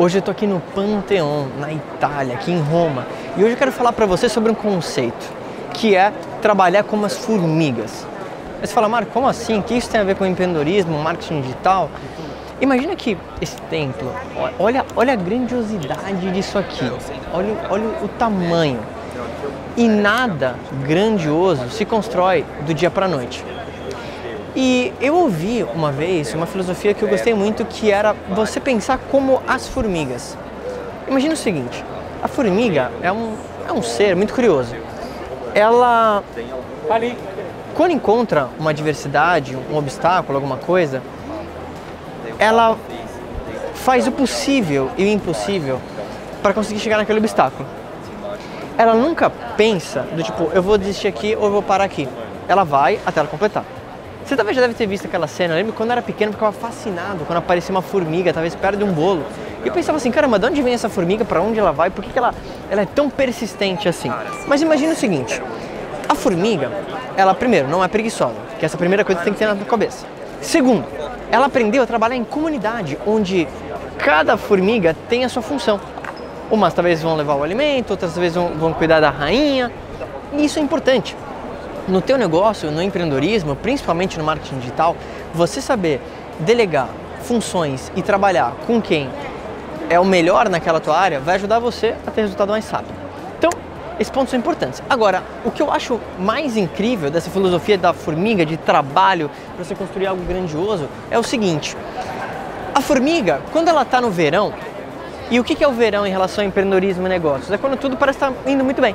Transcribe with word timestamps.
Hoje 0.00 0.18
eu 0.18 0.22
tô 0.22 0.30
aqui 0.30 0.46
no 0.46 0.60
Pantheon, 0.60 1.46
na 1.58 1.72
Itália, 1.72 2.34
aqui 2.34 2.52
em 2.52 2.60
Roma, 2.60 3.04
e 3.36 3.42
hoje 3.42 3.54
eu 3.54 3.56
quero 3.56 3.72
falar 3.72 3.92
para 3.92 4.06
você 4.06 4.28
sobre 4.28 4.48
um 4.48 4.54
conceito, 4.54 5.28
que 5.74 5.96
é 5.96 6.12
trabalhar 6.40 6.84
como 6.84 7.04
as 7.04 7.16
formigas. 7.16 8.06
Aí 8.60 8.66
você 8.68 8.72
fala, 8.72 8.88
Marco, 8.88 9.10
como 9.10 9.26
assim? 9.26 9.58
O 9.58 9.62
que 9.64 9.74
isso 9.74 9.90
tem 9.90 10.00
a 10.00 10.04
ver 10.04 10.14
com 10.14 10.24
empreendedorismo, 10.24 10.96
marketing 11.02 11.40
digital? 11.40 11.90
Imagina 12.60 12.94
que 12.94 13.18
esse 13.40 13.56
templo, 13.62 14.14
olha, 14.56 14.86
olha 14.94 15.14
a 15.14 15.16
grandiosidade 15.16 16.30
disso 16.30 16.58
aqui, 16.58 16.88
olha, 17.34 17.56
olha 17.68 17.88
o 18.00 18.06
tamanho. 18.06 18.78
E 19.76 19.88
nada 19.88 20.54
grandioso 20.86 21.68
se 21.70 21.84
constrói 21.84 22.44
do 22.64 22.72
dia 22.72 22.88
para 22.88 23.06
a 23.06 23.08
noite. 23.08 23.44
E 24.56 24.92
eu 25.00 25.14
ouvi 25.14 25.64
uma 25.74 25.92
vez 25.92 26.34
uma 26.34 26.46
filosofia 26.46 26.94
que 26.94 27.02
eu 27.02 27.08
gostei 27.08 27.34
muito, 27.34 27.64
que 27.64 27.90
era 27.90 28.14
você 28.30 28.58
pensar 28.58 28.98
como 29.10 29.42
as 29.46 29.68
formigas. 29.68 30.36
Imagina 31.06 31.34
o 31.34 31.36
seguinte, 31.36 31.84
a 32.22 32.28
formiga 32.28 32.90
é 33.02 33.12
um, 33.12 33.34
é 33.68 33.72
um 33.72 33.82
ser 33.82 34.16
muito 34.16 34.34
curioso. 34.34 34.74
Ela, 35.54 36.22
quando 37.74 37.92
encontra 37.92 38.48
uma 38.58 38.70
adversidade, 38.70 39.56
um 39.56 39.76
obstáculo, 39.76 40.36
alguma 40.36 40.56
coisa, 40.56 41.02
ela 42.38 42.76
faz 43.74 44.06
o 44.06 44.12
possível 44.12 44.90
e 44.96 45.04
o 45.04 45.08
impossível 45.08 45.80
para 46.42 46.52
conseguir 46.52 46.80
chegar 46.80 46.96
naquele 46.96 47.18
obstáculo. 47.18 47.66
Ela 48.76 48.94
nunca 48.94 49.30
pensa 49.56 50.02
do 50.12 50.22
tipo, 50.22 50.50
eu 50.52 50.62
vou 50.62 50.78
desistir 50.78 51.08
aqui 51.08 51.34
ou 51.36 51.46
eu 51.46 51.50
vou 51.50 51.62
parar 51.62 51.84
aqui. 51.84 52.08
Ela 52.46 52.64
vai 52.64 53.00
até 53.04 53.20
ela 53.20 53.28
completar. 53.28 53.64
Você 54.28 54.36
talvez 54.36 54.54
já 54.54 54.60
deve 54.60 54.74
ter 54.74 54.86
visto 54.86 55.06
aquela 55.06 55.26
cena. 55.26 55.54
Eu 55.54 55.56
lembro 55.56 55.72
quando 55.72 55.88
eu 55.88 55.92
era 55.92 56.02
pequeno, 56.02 56.28
eu 56.28 56.34
ficava 56.34 56.52
fascinado 56.52 57.24
quando 57.24 57.38
aparecia 57.38 57.74
uma 57.74 57.80
formiga, 57.80 58.30
talvez 58.30 58.54
perto 58.54 58.76
de 58.76 58.84
um 58.84 58.92
bolo. 58.92 59.24
E 59.64 59.68
eu 59.68 59.72
pensava 59.72 59.96
assim, 59.96 60.10
caramba, 60.10 60.38
de 60.38 60.44
onde 60.44 60.60
vem 60.60 60.74
essa 60.74 60.90
formiga? 60.90 61.24
Para 61.24 61.40
onde 61.40 61.58
ela 61.58 61.72
vai? 61.72 61.88
Por 61.88 62.04
que, 62.04 62.12
que 62.12 62.18
ela, 62.18 62.34
ela 62.70 62.82
é 62.82 62.84
tão 62.84 63.08
persistente 63.08 63.88
assim? 63.88 64.12
Mas 64.46 64.60
imagina 64.60 64.92
o 64.92 64.94
seguinte: 64.94 65.40
a 66.06 66.14
formiga, 66.14 66.70
ela 67.16 67.32
primeiro 67.32 67.68
não 67.68 67.82
é 67.82 67.88
preguiçosa, 67.88 68.34
que 68.58 68.66
essa 68.66 68.74
é 68.74 68.76
a 68.76 68.78
primeira 68.78 69.02
coisa 69.02 69.18
que 69.18 69.24
tem 69.24 69.32
que 69.32 69.38
ter 69.38 69.46
na 69.46 69.56
cabeça. 69.64 70.04
Segundo, 70.42 70.84
ela 71.32 71.46
aprendeu 71.46 71.82
a 71.82 71.86
trabalhar 71.86 72.16
em 72.16 72.24
comunidade, 72.24 72.98
onde 73.06 73.48
cada 73.96 74.36
formiga 74.36 74.94
tem 75.08 75.24
a 75.24 75.30
sua 75.30 75.40
função. 75.40 75.80
Umas 76.50 76.74
talvez 76.74 77.02
vão 77.02 77.16
levar 77.16 77.34
o 77.34 77.42
alimento, 77.42 77.92
outras 77.92 78.14
vezes 78.14 78.34
vão, 78.34 78.48
vão 78.48 78.74
cuidar 78.74 79.00
da 79.00 79.08
rainha. 79.08 79.72
E 80.34 80.44
isso 80.44 80.58
é 80.58 80.62
importante 80.62 81.16
no 81.88 82.02
teu 82.02 82.18
negócio, 82.18 82.70
no 82.70 82.82
empreendedorismo, 82.82 83.56
principalmente 83.56 84.18
no 84.18 84.24
marketing 84.24 84.58
digital, 84.58 84.94
você 85.34 85.60
saber 85.60 86.00
delegar 86.40 86.88
funções 87.22 87.90
e 87.96 88.02
trabalhar 88.02 88.54
com 88.66 88.80
quem 88.80 89.08
é 89.90 89.98
o 89.98 90.04
melhor 90.04 90.48
naquela 90.48 90.80
tua 90.80 90.96
área 90.96 91.18
vai 91.18 91.36
ajudar 91.36 91.58
você 91.58 91.94
a 92.06 92.10
ter 92.10 92.22
resultado 92.22 92.50
mais 92.50 92.68
rápido. 92.70 92.94
Então, 93.38 93.50
esses 93.98 94.10
pontos 94.10 94.30
são 94.30 94.38
importantes. 94.38 94.82
Agora, 94.88 95.22
o 95.44 95.50
que 95.50 95.62
eu 95.62 95.72
acho 95.72 95.98
mais 96.18 96.56
incrível 96.56 97.10
dessa 97.10 97.30
filosofia 97.30 97.78
da 97.78 97.92
formiga, 97.94 98.44
de 98.44 98.56
trabalho 98.56 99.30
para 99.56 99.64
você 99.64 99.74
construir 99.74 100.06
algo 100.06 100.22
grandioso, 100.24 100.88
é 101.10 101.18
o 101.18 101.22
seguinte: 101.22 101.76
a 102.74 102.80
formiga, 102.80 103.40
quando 103.50 103.68
ela 103.68 103.82
está 103.82 104.00
no 104.00 104.10
verão, 104.10 104.52
e 105.30 105.40
o 105.40 105.44
que 105.44 105.62
é 105.62 105.68
o 105.68 105.72
verão 105.72 106.06
em 106.06 106.10
relação 106.10 106.44
ao 106.44 106.48
empreendedorismo 106.48 107.06
e 107.06 107.08
negócios? 107.08 107.50
É 107.50 107.58
quando 107.58 107.78
tudo 107.78 107.96
parece 107.96 108.16
estar 108.16 108.32
indo 108.46 108.64
muito 108.64 108.80
bem 108.80 108.94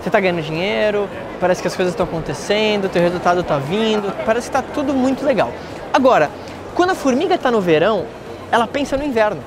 você 0.00 0.08
está 0.08 0.18
ganhando 0.18 0.42
dinheiro, 0.42 1.08
parece 1.40 1.62
que 1.62 1.68
as 1.68 1.74
coisas 1.74 1.94
estão 1.94 2.04
acontecendo, 2.04 2.88
teu 2.88 3.02
resultado 3.02 3.40
está 3.40 3.58
vindo, 3.58 4.12
parece 4.24 4.50
que 4.50 4.56
está 4.56 4.62
tudo 4.74 4.92
muito 4.92 5.24
legal. 5.24 5.50
Agora, 5.92 6.30
quando 6.74 6.90
a 6.90 6.94
formiga 6.94 7.34
está 7.34 7.50
no 7.50 7.60
verão, 7.60 8.04
ela 8.52 8.66
pensa 8.66 8.96
no 8.96 9.04
inverno. 9.04 9.42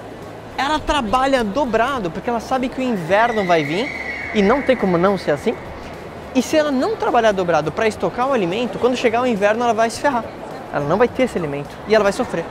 Ela 0.58 0.80
trabalha 0.80 1.44
dobrado, 1.44 2.12
porque 2.12 2.30
ela 2.30 2.40
sabe 2.40 2.68
que 2.68 2.80
o 2.80 2.84
inverno 2.84 3.46
vai 3.46 3.64
vir 3.64 3.90
e 4.34 4.42
não 4.42 4.62
tem 4.62 4.76
como 4.76 4.98
não 4.98 5.18
ser 5.18 5.32
assim. 5.32 5.56
E 6.36 6.42
se 6.42 6.58
ela 6.58 6.72
não 6.72 6.96
trabalhar 6.96 7.32
dobrado 7.32 7.72
para 7.72 7.88
estocar 7.88 8.28
o 8.28 8.34
alimento, 8.34 8.80
quando 8.80 8.98
chegar 8.98 9.22
o 9.22 9.28
inverno 9.28 9.64
ela 9.64 9.74
vai 9.74 9.90
se 9.90 10.00
ferrar. 10.00 10.26
Ela 10.74 10.86
não 10.86 10.98
vai 10.98 11.08
ter 11.08 11.24
esse 11.24 11.38
alimento 11.38 11.70
e 11.88 11.94
ela 11.94 12.04
vai 12.04 12.12
sofrer. 12.12 12.44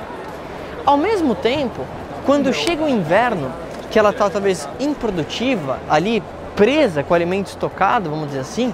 Ao 0.87 0.97
mesmo 0.97 1.35
tempo, 1.35 1.85
quando 2.25 2.53
chega 2.53 2.85
o 2.85 2.89
inverno, 2.89 3.53
que 3.91 3.99
ela 3.99 4.11
está 4.11 4.31
talvez 4.31 4.69
improdutiva 4.81 5.79
ali 5.89 6.23
presa 6.57 7.03
com 7.03 7.13
o 7.13 7.17
alimento 7.17 7.49
estocado, 7.49 8.09
vamos 8.09 8.29
dizer 8.29 8.41
assim, 8.41 8.73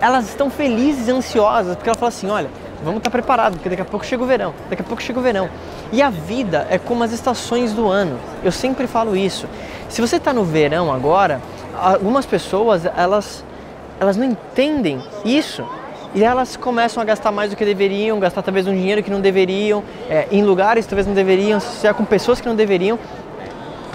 elas 0.00 0.28
estão 0.28 0.50
felizes 0.50 1.08
e 1.08 1.10
ansiosas, 1.10 1.76
porque 1.76 1.88
ela 1.88 1.98
fala 1.98 2.08
assim, 2.08 2.28
olha, 2.28 2.50
vamos 2.82 2.98
estar 2.98 3.10
preparados, 3.10 3.56
porque 3.56 3.68
daqui 3.68 3.82
a 3.82 3.84
pouco 3.84 4.04
chega 4.04 4.22
o 4.22 4.26
verão, 4.26 4.54
daqui 4.68 4.82
a 4.82 4.84
pouco 4.84 5.02
chega 5.02 5.18
o 5.18 5.22
verão. 5.22 5.48
E 5.92 6.00
a 6.00 6.08
vida 6.08 6.66
é 6.70 6.78
como 6.78 7.04
as 7.04 7.12
estações 7.12 7.72
do 7.72 7.88
ano. 7.88 8.18
Eu 8.42 8.52
sempre 8.52 8.86
falo 8.86 9.16
isso. 9.16 9.46
Se 9.88 10.00
você 10.00 10.16
está 10.16 10.32
no 10.32 10.44
verão 10.44 10.92
agora, 10.92 11.40
algumas 11.78 12.24
pessoas 12.24 12.86
elas 12.96 13.44
elas 13.98 14.16
não 14.16 14.24
entendem 14.24 15.02
isso 15.26 15.62
e 16.14 16.24
elas 16.24 16.56
começam 16.56 17.02
a 17.02 17.04
gastar 17.04 17.30
mais 17.30 17.50
do 17.50 17.56
que 17.56 17.64
deveriam, 17.64 18.18
gastar 18.18 18.40
talvez 18.40 18.66
um 18.66 18.72
dinheiro 18.72 19.02
que 19.02 19.10
não 19.10 19.20
deveriam, 19.20 19.84
é, 20.08 20.26
em 20.32 20.42
lugares 20.42 20.86
talvez 20.86 21.06
não 21.06 21.12
deveriam, 21.14 21.58
associar 21.58 21.94
com 21.94 22.04
pessoas 22.04 22.40
que 22.40 22.48
não 22.48 22.56
deveriam, 22.56 22.98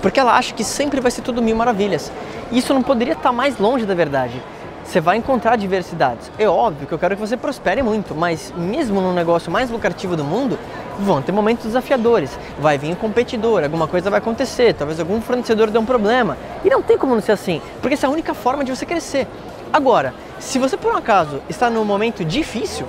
porque 0.01 0.19
ela 0.19 0.37
acha 0.37 0.53
que 0.53 0.63
sempre 0.63 1.01
vai 1.01 1.09
ser 1.09 1.23
tudo 1.23 1.41
mil 1.41 1.55
maravilhas. 1.55 2.11
Isso 2.51 2.71
não 2.73 2.83
poderia 2.83 3.13
estar 3.13 3.31
mais 3.31 3.57
longe 3.57 3.85
da 3.85 3.95
verdade. 3.95 4.41
Você 4.85 5.01
vai 5.01 5.17
encontrar 5.17 5.57
diversidades. 5.57 6.31
É 6.37 6.47
óbvio 6.47 6.87
que 6.87 6.93
eu 6.93 6.99
quero 6.99 7.15
que 7.15 7.21
você 7.21 7.35
prospere 7.35 7.81
muito, 7.81 8.13
mas 8.13 8.53
mesmo 8.55 9.01
no 9.01 9.11
negócio 9.13 9.51
mais 9.51 9.69
lucrativo 9.69 10.15
do 10.15 10.23
mundo, 10.23 10.57
vão 10.99 11.21
ter 11.21 11.31
momentos 11.31 11.65
desafiadores. 11.65 12.37
Vai 12.59 12.77
vir 12.77 12.91
um 12.91 12.95
competidor, 12.95 13.63
alguma 13.63 13.87
coisa 13.87 14.09
vai 14.09 14.19
acontecer, 14.19 14.73
talvez 14.73 14.99
algum 14.99 15.19
fornecedor 15.19 15.69
dê 15.69 15.77
um 15.77 15.85
problema. 15.85 16.37
E 16.63 16.69
não 16.69 16.81
tem 16.81 16.97
como 16.97 17.15
não 17.15 17.21
ser 17.21 17.31
assim, 17.31 17.61
porque 17.81 17.95
essa 17.95 18.05
é 18.05 18.09
a 18.09 18.11
única 18.11 18.33
forma 18.33 18.63
de 18.63 18.73
você 18.73 18.85
crescer. 18.85 19.27
Agora, 19.73 20.13
se 20.39 20.59
você 20.59 20.77
por 20.77 20.93
um 20.93 20.95
acaso 20.95 21.41
está 21.49 21.69
num 21.69 21.83
momento 21.83 22.23
difícil, 22.23 22.85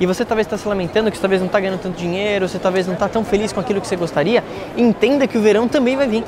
e 0.00 0.06
você 0.06 0.24
talvez 0.24 0.46
está 0.46 0.56
se 0.56 0.66
lamentando 0.66 1.10
que 1.10 1.16
você 1.16 1.20
talvez 1.20 1.40
não 1.40 1.46
está 1.46 1.60
ganhando 1.60 1.80
tanto 1.80 1.96
dinheiro, 1.96 2.48
você 2.48 2.58
talvez 2.58 2.86
não 2.86 2.94
está 2.94 3.08
tão 3.08 3.24
feliz 3.24 3.52
com 3.52 3.60
aquilo 3.60 3.80
que 3.80 3.86
você 3.86 3.96
gostaria, 3.96 4.42
entenda 4.76 5.26
que 5.26 5.36
o 5.36 5.42
verão 5.42 5.68
também 5.68 5.96
vai 5.96 6.08
vir. 6.08 6.24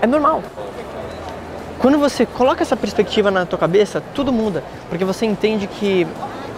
É 0.00 0.06
normal. 0.06 0.42
Quando 1.78 1.96
você 1.96 2.26
coloca 2.26 2.62
essa 2.62 2.76
perspectiva 2.76 3.30
na 3.30 3.46
tua 3.46 3.58
cabeça, 3.58 4.02
tudo 4.12 4.32
muda, 4.32 4.64
porque 4.88 5.04
você 5.04 5.24
entende 5.24 5.68
que, 5.68 6.06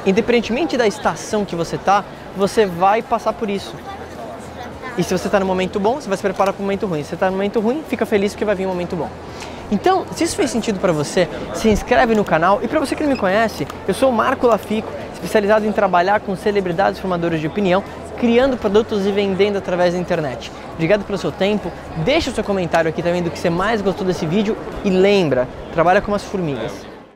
independentemente 0.06 0.78
da 0.78 0.86
estação 0.86 1.44
que 1.44 1.54
você 1.54 1.76
tá, 1.76 2.02
você 2.34 2.64
vai 2.64 3.02
passar 3.02 3.34
por 3.34 3.50
isso. 3.50 3.74
E 4.96 5.04
se 5.04 5.16
você 5.16 5.28
está 5.28 5.38
no 5.38 5.44
momento 5.44 5.78
bom, 5.78 6.00
você 6.00 6.08
vai 6.08 6.16
se 6.16 6.22
preparar 6.22 6.54
para 6.54 6.60
o 6.60 6.64
momento 6.64 6.86
ruim. 6.86 7.02
Se 7.02 7.10
você 7.10 7.14
está 7.16 7.26
no 7.26 7.32
momento 7.32 7.60
ruim, 7.60 7.82
fica 7.86 8.06
feliz 8.06 8.32
porque 8.32 8.46
vai 8.46 8.54
vir 8.54 8.64
um 8.64 8.70
momento 8.70 8.96
bom. 8.96 9.10
Então, 9.70 10.06
se 10.14 10.24
isso 10.24 10.34
fez 10.34 10.50
sentido 10.50 10.80
para 10.80 10.92
você, 10.92 11.28
se 11.54 11.68
inscreve 11.68 12.14
no 12.14 12.24
canal. 12.24 12.58
E 12.62 12.66
para 12.66 12.80
você 12.80 12.96
que 12.96 13.02
não 13.02 13.10
me 13.10 13.16
conhece, 13.16 13.68
eu 13.86 13.92
sou 13.92 14.08
o 14.08 14.12
Marco 14.12 14.46
Lafico, 14.46 14.90
especializado 15.12 15.66
em 15.66 15.72
trabalhar 15.72 16.20
com 16.20 16.34
celebridades 16.34 16.98
formadores 16.98 17.40
de 17.40 17.46
opinião 17.46 17.84
criando 18.20 18.56
produtos 18.58 19.06
e 19.06 19.10
vendendo 19.10 19.56
através 19.56 19.94
da 19.94 19.98
internet. 19.98 20.52
Obrigado 20.74 21.04
pelo 21.04 21.16
seu 21.16 21.32
tempo, 21.32 21.72
deixa 22.04 22.30
o 22.30 22.34
seu 22.34 22.44
comentário 22.44 22.90
aqui 22.90 23.02
também 23.02 23.22
do 23.22 23.30
que 23.30 23.38
você 23.38 23.48
mais 23.48 23.80
gostou 23.80 24.06
desse 24.06 24.26
vídeo 24.26 24.56
e 24.84 24.90
lembra, 24.90 25.48
trabalha 25.72 26.02
como 26.02 26.14
as 26.14 26.22
formigas. 26.22 26.89